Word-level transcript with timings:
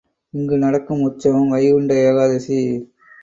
இங்கு 0.33 0.57
நடக்கும் 0.57 1.01
உற்சவம், 1.01 1.49
வைகுண்ட 1.49 1.93
ஏகாதசி. 2.05 2.59